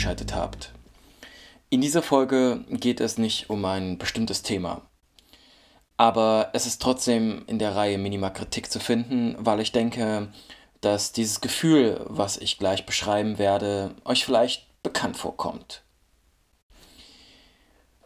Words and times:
eingeschaltet 0.00 0.34
habt. 0.34 0.72
In 1.68 1.80
dieser 1.80 2.02
Folge 2.02 2.64
geht 2.70 3.00
es 3.00 3.18
nicht 3.18 3.50
um 3.50 3.64
ein 3.64 3.98
bestimmtes 3.98 4.42
Thema. 4.42 4.82
Aber 5.96 6.50
es 6.54 6.66
ist 6.66 6.80
trotzdem 6.80 7.44
in 7.46 7.58
der 7.58 7.76
Reihe 7.76 7.98
Minima-Kritik 7.98 8.70
zu 8.70 8.80
finden, 8.80 9.36
weil 9.38 9.60
ich 9.60 9.72
denke, 9.72 10.28
dass 10.80 11.12
dieses 11.12 11.42
Gefühl, 11.42 12.00
was 12.08 12.38
ich 12.38 12.58
gleich 12.58 12.86
beschreiben 12.86 13.38
werde, 13.38 13.94
euch 14.04 14.24
vielleicht 14.24 14.82
bekannt 14.82 15.18
vorkommt. 15.18 15.82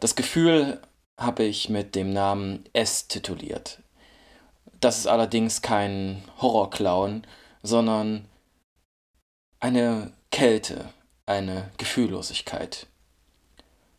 Das 0.01 0.15
Gefühl 0.15 0.81
habe 1.17 1.43
ich 1.43 1.69
mit 1.69 1.95
dem 1.95 2.11
Namen 2.11 2.65
S 2.73 3.07
tituliert. 3.07 3.81
Das 4.81 4.97
ist 4.97 5.07
allerdings 5.07 5.61
kein 5.61 6.21
Horrorclown, 6.41 7.25
sondern 7.63 8.27
eine 9.61 10.11
Kälte, 10.31 10.89
eine 11.25 11.71
Gefühllosigkeit. 11.77 12.87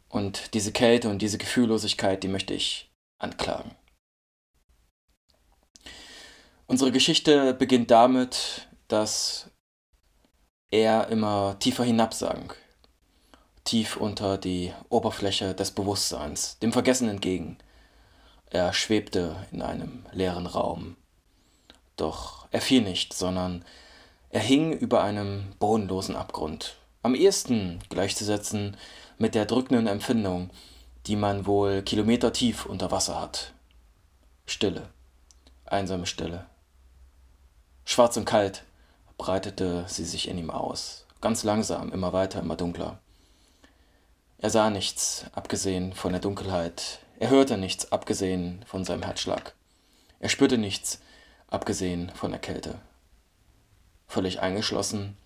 Und 0.09 0.55
diese 0.55 0.73
Kälte 0.73 1.09
und 1.09 1.21
diese 1.21 1.39
Gefühllosigkeit, 1.39 2.23
die 2.23 2.29
möchte 2.29 2.55
ich 2.55 2.91
anklagen. 3.19 3.75
Unsere 6.67 6.91
Geschichte 6.91 7.55
beginnt 7.55 7.91
damit, 7.91 8.69
dass 8.89 9.51
er 10.71 11.09
immer 11.09 11.59
tiefer 11.59 11.85
hinabsank, 11.85 12.57
tief 13.65 13.97
unter 13.97 14.37
die 14.37 14.73
Oberfläche 14.89 15.55
des 15.55 15.71
Bewusstseins, 15.71 16.59
dem 16.59 16.73
Vergessen 16.73 17.09
entgegen. 17.09 17.59
Er 18.51 18.73
schwebte 18.73 19.47
in 19.53 19.63
einem 19.63 20.07
leeren 20.13 20.47
Raum. 20.47 20.97
Doch 21.97 22.47
er 22.51 22.61
fiel 22.61 22.83
nicht, 22.83 23.13
sondern 23.13 23.65
er 24.31 24.41
hing 24.41 24.73
über 24.73 25.03
einem 25.03 25.55
bodenlosen 25.59 26.17
Abgrund. 26.17 26.77
Am 27.07 27.15
ehesten 27.15 27.79
gleichzusetzen 27.89 28.77
mit 29.17 29.37
der 29.37 29.47
drückenden 29.47 29.87
Empfindung, 29.87 30.51
die 31.07 31.15
man 31.15 31.47
wohl 31.47 31.83
kilometertief 31.83 32.67
unter 32.67 32.91
Wasser 32.91 33.21
hat. 33.21 33.53
Stille, 34.45 34.89
einsame 35.67 36.07
Stille. 36.07 36.47
Schwarz 37.85 38.17
und 38.17 38.25
kalt 38.25 38.65
breitete 39.19 39.85
sie 39.87 40.05
sich 40.05 40.27
in 40.27 40.37
ihm 40.37 40.51
aus, 40.51 41.07
ganz 41.21 41.45
langsam, 41.45 41.93
immer 41.93 42.13
weiter, 42.13 42.41
immer 42.41 42.57
dunkler. 42.57 42.99
Er 44.39 44.51
sah 44.51 44.69
nichts, 44.69 45.27
abgesehen 45.31 45.93
von 45.93 46.11
der 46.11 46.21
Dunkelheit. 46.21 46.99
Er 47.21 47.31
hörte 47.31 47.57
nichts, 47.57 47.93
abgesehen 47.93 48.65
von 48.67 48.85
seinem 48.85 49.05
Herzschlag. 49.05 49.55
Er 50.19 50.29
spürte 50.29 50.59
nichts, 50.59 50.99
abgesehen 51.47 52.11
von 52.17 52.33
der 52.33 52.41
Kälte. 52.41 52.81
Völlig 54.09 54.41
eingeschlossen 54.41 55.17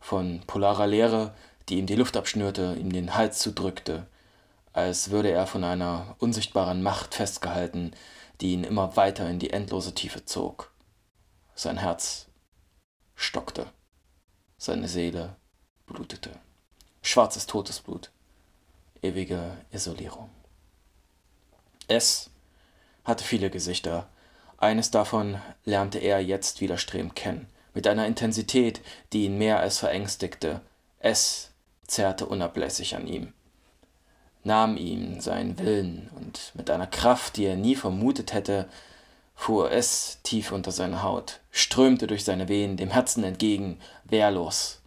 von 0.00 0.40
polarer 0.46 0.86
Leere, 0.86 1.34
die 1.68 1.78
ihm 1.78 1.86
die 1.86 1.94
Luft 1.94 2.16
abschnürte, 2.16 2.74
ihm 2.74 2.92
den 2.92 3.14
Hals 3.14 3.38
zudrückte, 3.38 4.06
als 4.72 5.10
würde 5.10 5.30
er 5.30 5.46
von 5.46 5.64
einer 5.64 6.16
unsichtbaren 6.18 6.82
Macht 6.82 7.14
festgehalten, 7.14 7.92
die 8.40 8.52
ihn 8.52 8.64
immer 8.64 8.96
weiter 8.96 9.28
in 9.28 9.38
die 9.38 9.50
endlose 9.50 9.94
Tiefe 9.94 10.24
zog. 10.24 10.72
Sein 11.54 11.76
Herz 11.76 12.26
stockte, 13.14 13.66
seine 14.56 14.88
Seele 14.88 15.36
blutete. 15.86 16.30
Schwarzes 17.02 17.46
Todesblut 17.46 18.10
ewige 19.02 19.56
Isolierung. 19.70 20.30
Es 21.88 22.30
hatte 23.04 23.24
viele 23.24 23.50
Gesichter. 23.50 24.08
Eines 24.58 24.90
davon 24.90 25.40
lernte 25.64 25.98
er 25.98 26.20
jetzt 26.20 26.60
widerstrebend 26.60 27.16
kennen, 27.16 27.48
mit 27.74 27.86
einer 27.86 28.06
Intensität, 28.06 28.80
die 29.12 29.24
ihn 29.24 29.38
mehr 29.38 29.60
als 29.60 29.78
verängstigte. 29.78 30.60
Es 30.98 31.50
zerrte 31.86 32.26
unablässig 32.26 32.94
an 32.94 33.06
ihm, 33.06 33.32
nahm 34.44 34.76
ihm 34.76 35.20
seinen 35.20 35.58
Willen 35.58 36.10
und 36.16 36.52
mit 36.54 36.70
einer 36.70 36.86
Kraft, 36.86 37.36
die 37.36 37.44
er 37.44 37.56
nie 37.56 37.74
vermutet 37.74 38.32
hätte, 38.32 38.68
fuhr 39.34 39.72
es 39.72 40.18
tief 40.22 40.52
unter 40.52 40.70
seine 40.70 41.02
Haut, 41.02 41.40
strömte 41.50 42.06
durch 42.06 42.24
seine 42.24 42.48
Venen 42.48 42.76
dem 42.76 42.90
Herzen 42.90 43.24
entgegen, 43.24 43.78
wehrlos, 44.04 44.80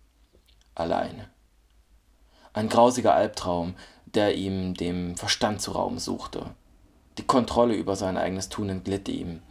allein. 0.76 1.28
Ein 2.54 2.70
grausiger 2.70 3.16
Albtraum, 3.16 3.74
der 4.06 4.36
ihm 4.36 4.76
dem 4.76 5.18
Verstand 5.18 5.62
zu 5.62 5.72
rauben 5.72 5.98
suchte. 5.98 6.46
Die 7.18 7.24
Kontrolle 7.24 7.74
über 7.74 7.96
sein 7.96 8.18
eigenes 8.18 8.50
Tun 8.50 8.70
entglitt 8.70 9.10
ihm. 9.10 9.42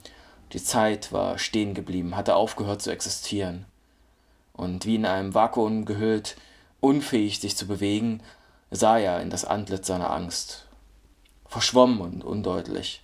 Die 0.53 0.63
Zeit 0.63 1.13
war 1.13 1.39
stehen 1.39 1.75
geblieben, 1.75 2.17
hatte 2.17 2.37
aufgehört 2.37 2.83
zu 2.83 2.91
existieren. 2.91 3.65
Und 4.53 4.85
wie 4.85 4.97
in 4.97 5.07
einem 5.07 5.35
Vakuum 5.35 5.87
gehüllt, 5.87 6.37
unfähig 6.81 7.41
sich 7.41 7.57
zu 7.57 7.67
bewegen, 7.67 8.23
sah 8.71 8.99
er 8.99 9.23
in 9.23 9.31
das 9.31 9.45
Antlitz 9.45 9.87
seiner 9.87 10.11
Angst. 10.11 10.67
Verschwommen 11.47 12.01
und 12.01 12.25
undeutlich. 12.25 13.03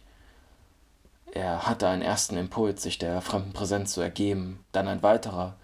Er 1.33 1.67
hatte 1.67 1.89
einen 1.89 2.03
ersten 2.03 2.37
Impuls, 2.37 2.83
sich 2.83 2.99
der 2.99 3.21
fremden 3.21 3.53
Präsenz 3.53 3.93
zu 3.93 4.01
ergeben, 4.01 4.65
dann 4.73 4.89
ein 4.89 5.03
weiterer, 5.03 5.57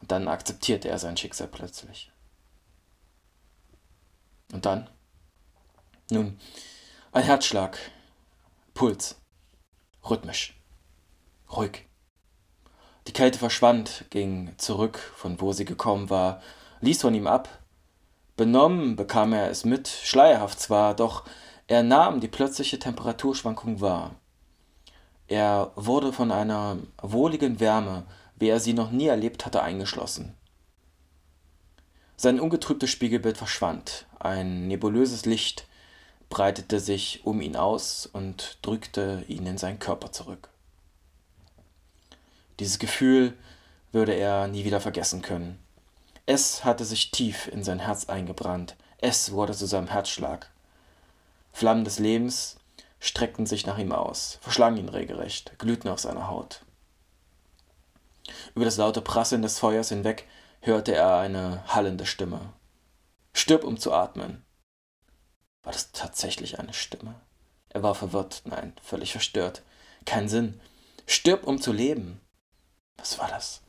und 0.00 0.12
dann 0.12 0.28
akzeptierte 0.28 0.88
er 0.88 0.98
sein 0.98 1.16
Schicksal 1.16 1.48
plötzlich. 1.48 2.12
Und 4.52 4.64
dann? 4.64 4.88
Nun, 6.10 6.38
ein 7.12 7.24
Herzschlag, 7.24 7.78
Puls, 8.74 9.16
rhythmisch, 10.08 10.57
ruhig. 11.54 11.86
Die 13.06 13.12
Kälte 13.12 13.38
verschwand, 13.38 14.04
ging 14.10 14.52
zurück, 14.58 14.98
von 15.16 15.40
wo 15.40 15.52
sie 15.52 15.64
gekommen 15.64 16.10
war, 16.10 16.42
ließ 16.80 17.00
von 17.00 17.14
ihm 17.14 17.26
ab. 17.26 17.48
Benommen 18.36 18.96
bekam 18.96 19.32
er 19.32 19.50
es 19.50 19.64
mit, 19.64 19.88
schleierhaft 19.88 20.60
zwar, 20.60 20.94
doch 20.94 21.24
er 21.66 21.82
nahm 21.82 22.20
die 22.20 22.28
plötzliche 22.28 22.78
Temperaturschwankung 22.78 23.80
wahr. 23.80 24.14
Er 25.26 25.72
wurde 25.74 26.12
von 26.12 26.32
einer 26.32 26.78
wohligen 27.02 27.60
Wärme, 27.60 28.04
wie 28.36 28.48
er 28.48 28.60
sie 28.60 28.72
noch 28.72 28.90
nie 28.90 29.06
erlebt 29.06 29.44
hatte, 29.44 29.62
eingeschlossen. 29.62 30.34
Sein 32.16 32.40
ungetrübtes 32.40 32.90
Spiegelbild 32.90 33.36
verschwand, 33.36 34.06
ein 34.18 34.66
nebulöses 34.66 35.24
Licht 35.24 35.66
breitete 36.30 36.80
sich 36.80 37.20
um 37.24 37.40
ihn 37.40 37.56
aus 37.56 38.06
und 38.06 38.58
drückte 38.62 39.24
ihn 39.28 39.46
in 39.46 39.58
seinen 39.58 39.78
Körper 39.78 40.12
zurück. 40.12 40.50
Dieses 42.60 42.78
Gefühl 42.78 43.36
würde 43.92 44.14
er 44.14 44.48
nie 44.48 44.64
wieder 44.64 44.80
vergessen 44.80 45.22
können. 45.22 45.58
Es 46.26 46.64
hatte 46.64 46.84
sich 46.84 47.10
tief 47.10 47.48
in 47.48 47.64
sein 47.64 47.78
Herz 47.78 48.08
eingebrannt, 48.08 48.76
es 48.98 49.32
wurde 49.32 49.54
zu 49.54 49.66
seinem 49.66 49.86
Herzschlag. 49.88 50.50
Flammen 51.52 51.84
des 51.84 51.98
Lebens 51.98 52.56
streckten 53.00 53.46
sich 53.46 53.64
nach 53.64 53.78
ihm 53.78 53.92
aus, 53.92 54.38
verschlangen 54.42 54.78
ihn 54.78 54.88
regelrecht, 54.88 55.58
glühten 55.58 55.88
auf 55.88 56.00
seiner 56.00 56.28
Haut. 56.28 56.62
Über 58.54 58.64
das 58.64 58.76
laute 58.76 59.00
Prasseln 59.00 59.42
des 59.42 59.58
Feuers 59.58 59.88
hinweg 59.88 60.26
hörte 60.60 60.94
er 60.94 61.18
eine 61.18 61.62
hallende 61.68 62.06
Stimme. 62.06 62.52
Stirb, 63.32 63.64
um 63.64 63.78
zu 63.78 63.92
atmen. 63.92 64.44
War 65.62 65.72
das 65.72 65.92
tatsächlich 65.92 66.58
eine 66.58 66.74
Stimme? 66.74 67.14
Er 67.70 67.82
war 67.82 67.94
verwirrt, 67.94 68.42
nein, 68.44 68.72
völlig 68.82 69.12
verstört. 69.12 69.62
Kein 70.04 70.28
Sinn. 70.28 70.60
Stirb, 71.06 71.44
um 71.46 71.60
zu 71.60 71.72
leben. 71.72 72.20
Was 72.98 73.18
war 73.18 73.28
das? 73.28 73.62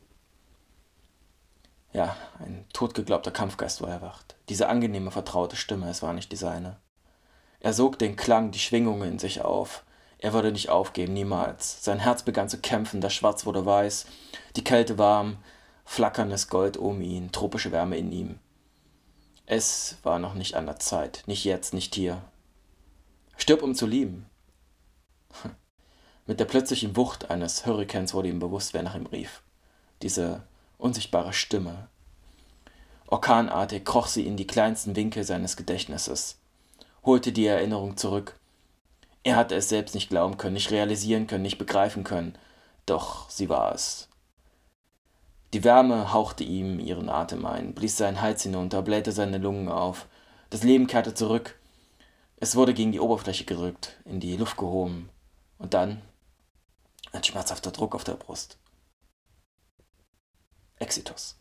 Ja, 1.92 2.16
ein 2.38 2.66
totgeglaubter 2.72 3.30
Kampfgeist 3.30 3.82
war 3.82 3.88
erwacht. 3.88 4.36
Diese 4.48 4.68
angenehme, 4.68 5.10
vertraute 5.10 5.56
Stimme, 5.56 5.88
es 5.88 6.02
war 6.02 6.12
nicht 6.12 6.30
die 6.30 6.36
seine. 6.36 6.78
Er 7.58 7.72
sog 7.72 7.98
den 7.98 8.16
Klang, 8.16 8.52
die 8.52 8.58
Schwingungen 8.58 9.12
in 9.12 9.18
sich 9.18 9.42
auf. 9.42 9.84
Er 10.18 10.32
würde 10.32 10.52
nicht 10.52 10.70
aufgeben, 10.70 11.14
niemals. 11.14 11.82
Sein 11.84 11.98
Herz 11.98 12.22
begann 12.22 12.48
zu 12.48 12.58
kämpfen, 12.58 13.00
das 13.00 13.14
Schwarz 13.14 13.46
wurde 13.46 13.64
weiß, 13.66 14.06
die 14.56 14.64
Kälte 14.64 14.98
warm, 14.98 15.38
flackerndes 15.84 16.48
Gold 16.48 16.76
um 16.76 17.00
ihn, 17.00 17.32
tropische 17.32 17.72
Wärme 17.72 17.96
in 17.96 18.12
ihm. 18.12 18.38
Es 19.46 19.98
war 20.04 20.20
noch 20.20 20.34
nicht 20.34 20.54
an 20.54 20.66
der 20.66 20.78
Zeit, 20.78 21.24
nicht 21.26 21.44
jetzt, 21.44 21.74
nicht 21.74 21.94
hier. 21.94 22.22
Stirb, 23.36 23.62
um 23.62 23.74
zu 23.74 23.86
lieben. 23.86 24.29
Mit 26.30 26.38
der 26.38 26.44
plötzlichen 26.44 26.94
Wucht 26.94 27.28
eines 27.28 27.66
Hurrikans 27.66 28.14
wurde 28.14 28.28
ihm 28.28 28.38
bewusst, 28.38 28.72
wer 28.72 28.84
nach 28.84 28.94
ihm 28.94 29.06
rief. 29.06 29.42
Diese 30.00 30.44
unsichtbare 30.78 31.32
Stimme. 31.32 31.88
Orkanartig 33.08 33.84
kroch 33.84 34.06
sie 34.06 34.24
in 34.28 34.36
die 34.36 34.46
kleinsten 34.46 34.94
Winkel 34.94 35.24
seines 35.24 35.56
Gedächtnisses, 35.56 36.38
holte 37.04 37.32
die 37.32 37.46
Erinnerung 37.46 37.96
zurück. 37.96 38.38
Er 39.24 39.34
hatte 39.34 39.56
es 39.56 39.68
selbst 39.68 39.96
nicht 39.96 40.08
glauben 40.08 40.36
können, 40.36 40.54
nicht 40.54 40.70
realisieren 40.70 41.26
können, 41.26 41.42
nicht 41.42 41.58
begreifen 41.58 42.04
können, 42.04 42.38
doch 42.86 43.28
sie 43.28 43.48
war 43.48 43.74
es. 43.74 44.08
Die 45.52 45.64
Wärme 45.64 46.12
hauchte 46.12 46.44
ihm 46.44 46.78
ihren 46.78 47.08
Atem 47.08 47.44
ein, 47.44 47.74
blies 47.74 47.96
seinen 47.96 48.20
Hals 48.20 48.44
hinunter, 48.44 48.82
blähte 48.82 49.10
seine 49.10 49.38
Lungen 49.38 49.68
auf. 49.68 50.06
Das 50.50 50.62
Leben 50.62 50.86
kehrte 50.86 51.12
zurück. 51.12 51.58
Es 52.36 52.54
wurde 52.54 52.72
gegen 52.72 52.92
die 52.92 53.00
Oberfläche 53.00 53.46
gerückt, 53.46 53.96
in 54.04 54.20
die 54.20 54.36
Luft 54.36 54.56
gehoben. 54.56 55.08
Und 55.58 55.74
dann 55.74 56.00
ein 57.12 57.24
schmerzhafter 57.24 57.70
Druck 57.70 57.94
auf 57.94 58.04
der 58.04 58.14
Brust. 58.14 58.58
Exitus. 60.78 61.36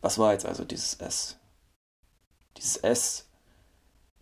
Was 0.00 0.18
war 0.18 0.32
jetzt 0.32 0.46
also 0.46 0.64
dieses 0.64 0.94
S? 0.94 1.36
Dieses 2.56 2.76
S, 2.76 3.28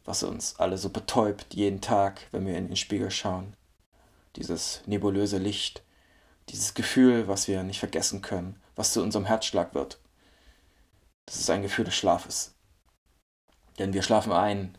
was 0.04 0.22
uns 0.22 0.56
alle 0.58 0.78
so 0.78 0.88
betäubt 0.88 1.54
jeden 1.54 1.80
Tag, 1.80 2.28
wenn 2.32 2.46
wir 2.46 2.56
in 2.56 2.68
den 2.68 2.76
Spiegel 2.76 3.10
schauen. 3.10 3.56
Dieses 4.36 4.82
nebulöse 4.86 5.38
Licht, 5.38 5.82
dieses 6.48 6.74
Gefühl, 6.74 7.28
was 7.28 7.48
wir 7.48 7.62
nicht 7.62 7.80
vergessen 7.80 8.22
können, 8.22 8.60
was 8.74 8.92
zu 8.92 9.02
unserem 9.02 9.26
Herzschlag 9.26 9.74
wird. 9.74 9.98
Das 11.26 11.36
ist 11.36 11.50
ein 11.50 11.62
Gefühl 11.62 11.84
des 11.84 11.94
Schlafes. 11.94 12.54
Denn 13.78 13.92
wir 13.92 14.02
schlafen 14.02 14.32
ein, 14.32 14.78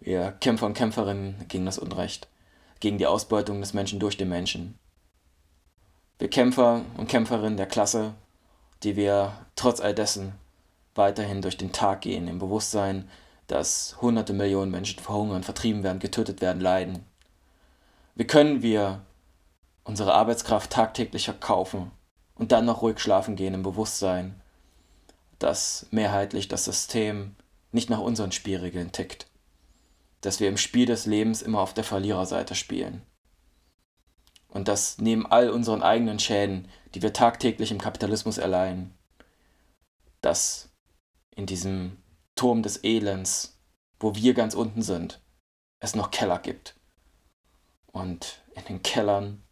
wir 0.00 0.32
Kämpfer 0.32 0.66
und 0.66 0.74
Kämpferinnen 0.74 1.48
gegen 1.48 1.66
das 1.66 1.78
Unrecht, 1.78 2.28
gegen 2.80 2.98
die 2.98 3.06
Ausbeutung 3.06 3.60
des 3.60 3.74
Menschen 3.74 4.00
durch 4.00 4.16
den 4.16 4.28
Menschen. 4.28 4.78
Wir 6.18 6.28
Kämpfer 6.28 6.82
und 6.96 7.08
Kämpferinnen 7.08 7.56
der 7.56 7.66
Klasse, 7.66 8.14
die 8.82 8.96
wir 8.96 9.32
trotz 9.56 9.80
all 9.80 9.94
dessen 9.94 10.34
weiterhin 10.94 11.42
durch 11.42 11.56
den 11.56 11.72
Tag 11.72 12.00
gehen, 12.02 12.28
im 12.28 12.38
Bewusstsein, 12.38 13.08
dass 13.46 13.96
hunderte 14.00 14.32
Millionen 14.32 14.70
Menschen 14.70 15.00
verhungern, 15.00 15.42
vertrieben 15.42 15.82
werden, 15.82 16.00
getötet 16.00 16.40
werden, 16.40 16.60
leiden. 16.60 17.04
Wie 18.14 18.26
können 18.26 18.62
wir 18.62 19.00
unsere 19.84 20.12
Arbeitskraft 20.12 20.70
tagtäglich 20.70 21.24
verkaufen 21.24 21.92
und 22.34 22.52
dann 22.52 22.66
noch 22.66 22.82
ruhig 22.82 22.98
schlafen 22.98 23.36
gehen 23.36 23.54
im 23.54 23.62
Bewusstsein, 23.62 24.40
dass 25.38 25.86
mehrheitlich 25.92 26.48
das 26.48 26.64
System 26.64 27.36
nicht 27.70 27.90
nach 27.90 28.00
unseren 28.00 28.32
Spielregeln 28.32 28.92
tickt, 28.92 29.27
dass 30.20 30.40
wir 30.40 30.48
im 30.48 30.56
Spiel 30.56 30.86
des 30.86 31.06
Lebens 31.06 31.42
immer 31.42 31.60
auf 31.60 31.74
der 31.74 31.84
Verliererseite 31.84 32.54
spielen 32.54 33.02
und 34.48 34.68
dass 34.68 34.98
neben 34.98 35.26
all 35.26 35.50
unseren 35.50 35.82
eigenen 35.82 36.18
Schäden, 36.18 36.68
die 36.94 37.02
wir 37.02 37.12
tagtäglich 37.12 37.70
im 37.70 37.78
Kapitalismus 37.78 38.38
erleiden, 38.38 38.94
dass 40.20 40.70
in 41.36 41.46
diesem 41.46 41.98
Turm 42.34 42.62
des 42.62 42.82
Elends, 42.82 43.60
wo 44.00 44.14
wir 44.14 44.34
ganz 44.34 44.54
unten 44.54 44.82
sind, 44.82 45.20
es 45.80 45.94
noch 45.94 46.10
Keller 46.10 46.38
gibt. 46.38 46.74
Und 47.92 48.42
in 48.54 48.64
den 48.64 48.82
Kellern 48.82 49.42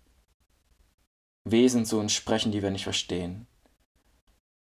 Wesen 1.44 1.84
zu 1.84 1.98
uns 2.00 2.12
sprechen, 2.12 2.50
die 2.50 2.62
wir 2.62 2.70
nicht 2.70 2.84
verstehen. 2.84 3.46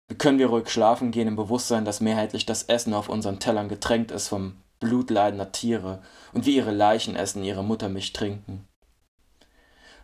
Wie 0.08 0.14
können 0.14 0.38
wir 0.38 0.46
ruhig 0.46 0.68
schlafen 0.68 1.10
gehen 1.10 1.26
im 1.26 1.34
Bewusstsein, 1.34 1.84
dass 1.84 2.00
mehrheitlich 2.00 2.46
das 2.46 2.64
Essen 2.64 2.94
auf 2.94 3.08
unseren 3.08 3.40
Tellern 3.40 3.68
getränkt 3.68 4.12
ist 4.12 4.28
vom 4.28 4.62
Blut 4.80 5.10
leidender 5.10 5.52
Tiere 5.52 6.02
und 6.32 6.46
wir 6.46 6.54
ihre 6.54 6.72
Leichen 6.72 7.16
essen, 7.16 7.42
ihre 7.42 7.64
Muttermilch 7.64 8.12
trinken? 8.12 8.66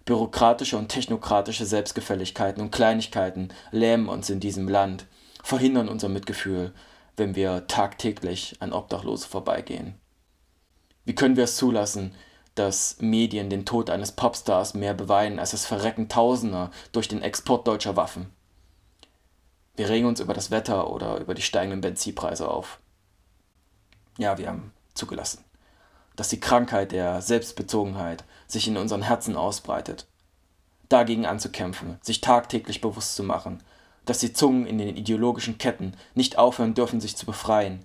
Bürokratische 0.05 0.77
und 0.77 0.89
technokratische 0.89 1.65
Selbstgefälligkeiten 1.65 2.63
und 2.63 2.73
Kleinigkeiten 2.73 3.51
lähmen 3.71 4.09
uns 4.09 4.31
in 4.31 4.41
diesem 4.41 4.69
Land, 4.69 5.07
verhindern 5.43 5.89
unser 5.89 6.09
Mitgefühl, 6.09 6.73
wenn 7.17 7.37
wir 7.37 7.67
tagtäglich 7.69 8.57
an 8.61 8.73
Obdachlose 8.73 9.29
vorbeigehen. 9.29 9.95
Wie 11.05 11.15
können 11.15 11.37
wir 11.37 11.45
es 11.45 11.57
zulassen, 11.57 12.15
dass 12.55 12.97
Medien 13.01 13.49
den 13.49 13.65
Tod 13.65 13.91
eines 13.91 14.13
Popstars 14.13 14.75
mehr 14.75 14.95
beweinen 14.95 15.39
als 15.39 15.53
das 15.53 15.67
Verrecken 15.67 16.09
Tausender 16.09 16.71
durch 16.93 17.09
den 17.09 17.23
Export 17.23 17.67
deutscher 17.67 17.97
Waffen? 17.97 18.31
Wir 19.75 19.89
regen 19.89 20.07
uns 20.07 20.21
über 20.21 20.35
das 20.35 20.51
Wetter 20.51 20.91
oder 20.91 21.19
über 21.19 21.35
die 21.35 21.43
steigenden 21.43 21.81
Benzinpreise 21.81 22.49
auf. 22.49 22.82
Ja, 24.19 24.39
wir 24.39 24.49
haben 24.49 24.73
zugelassen, 24.95 25.45
dass 26.17 26.29
die 26.29 26.41
Krankheit 26.41 26.93
der 26.93 27.23
Selbstbezogenheit 27.23 28.25
sich 28.47 28.69
in 28.69 28.77
unseren 28.77 29.03
Herzen 29.03 29.37
ausbreitet. 29.37 30.07
Dagegen 30.89 31.25
anzukämpfen, 31.25 31.99
sich 32.03 32.21
tagtäglich 32.21 32.83
bewusst 32.83 33.17
zu 33.17 33.23
machen, 33.23 33.63
dass 34.05 34.19
die 34.19 34.33
Zungen 34.33 34.67
in 34.67 34.79
den 34.79 34.97
ideologischen 34.97 35.59
Ketten 35.59 35.97
nicht 36.15 36.37
aufhören 36.37 36.75
dürfen, 36.75 37.01
sich 37.01 37.17
zu 37.17 37.25
befreien, 37.25 37.85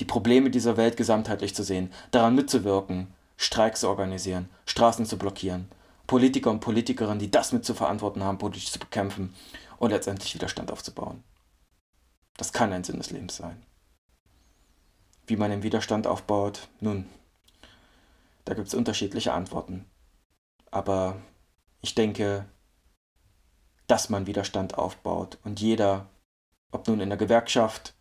die 0.00 0.04
Probleme 0.04 0.50
dieser 0.50 0.76
Welt 0.76 0.96
gesamtheitlich 0.96 1.54
zu 1.54 1.62
sehen, 1.62 1.92
daran 2.10 2.34
mitzuwirken, 2.34 3.08
Streiks 3.36 3.80
zu 3.80 3.88
organisieren, 3.88 4.48
Straßen 4.66 5.06
zu 5.06 5.18
blockieren, 5.18 5.68
Politiker 6.06 6.50
und 6.50 6.60
Politikerinnen, 6.60 7.20
die 7.20 7.30
das 7.30 7.52
mit 7.52 7.64
zu 7.64 7.74
verantworten 7.74 8.24
haben, 8.24 8.38
politisch 8.38 8.72
zu 8.72 8.78
bekämpfen 8.78 9.34
und 9.78 9.90
letztendlich 9.90 10.34
Widerstand 10.34 10.72
aufzubauen. 10.72 11.22
Das 12.36 12.52
kann 12.52 12.72
ein 12.72 12.84
Sinn 12.84 12.98
des 12.98 13.10
Lebens 13.10 13.36
sein. 13.36 13.62
Wie 15.30 15.36
man 15.36 15.52
den 15.52 15.62
Widerstand 15.62 16.08
aufbaut, 16.08 16.66
nun, 16.80 17.08
da 18.44 18.54
gibt 18.54 18.66
es 18.66 18.74
unterschiedliche 18.74 19.32
Antworten. 19.32 19.88
Aber 20.72 21.20
ich 21.82 21.94
denke, 21.94 22.46
dass 23.86 24.08
man 24.08 24.26
Widerstand 24.26 24.76
aufbaut 24.76 25.38
und 25.44 25.60
jeder, 25.60 26.10
ob 26.72 26.88
nun 26.88 26.98
in 26.98 27.10
der 27.10 27.16
Gewerkschaft, 27.16 27.94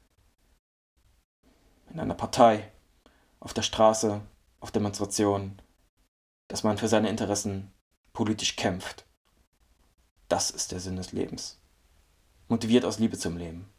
in 1.92 2.00
einer 2.00 2.16
Partei, 2.16 2.72
auf 3.40 3.54
der 3.54 3.62
Straße, 3.62 4.22
auf 4.60 4.72
Demonstrationen, 4.72 5.62
dass 6.48 6.64
man 6.64 6.80
für 6.80 6.88
seine 6.88 7.10
Interessen 7.10 7.72
politisch 8.12 8.56
kämpft. 8.56 9.06
Das 10.30 10.50
ist 10.50 10.72
der 10.72 10.80
Sinn 10.80 10.96
des 10.96 11.12
Lebens 11.12 11.60
motiviert 12.50 12.84
aus 12.84 13.00
Liebe 13.00 13.18
zum 13.18 13.38
Leben. 13.38 13.70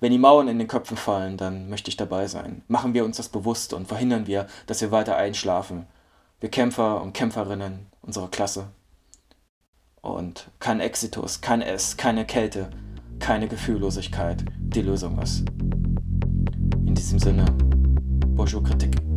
Wenn 0.00 0.12
die 0.12 0.18
Mauern 0.18 0.48
in 0.48 0.58
den 0.58 0.68
Köpfen 0.68 0.96
fallen, 0.96 1.36
dann 1.36 1.68
möchte 1.68 1.88
ich 1.88 1.96
dabei 1.96 2.26
sein. 2.28 2.62
Machen 2.68 2.94
wir 2.94 3.04
uns 3.04 3.16
das 3.16 3.28
bewusst 3.28 3.72
und 3.72 3.88
verhindern 3.88 4.26
wir, 4.26 4.46
dass 4.66 4.80
wir 4.80 4.92
weiter 4.92 5.16
einschlafen. 5.16 5.86
Wir 6.40 6.50
Kämpfer 6.50 7.02
und 7.02 7.14
Kämpferinnen 7.14 7.86
unserer 8.00 8.28
Klasse. 8.28 8.68
Und 10.00 10.50
kein 10.60 10.80
Exitus, 10.80 11.40
kein 11.40 11.62
S, 11.62 11.96
keine 11.96 12.24
Kälte, 12.24 12.70
keine 13.18 13.48
Gefühllosigkeit 13.48 14.44
die 14.58 14.82
Lösung 14.82 15.20
ist. 15.20 15.44
In 16.86 16.94
diesem 16.94 17.18
Sinne, 17.18 17.44
Bonjour 18.36 18.62
Kritik. 18.62 19.07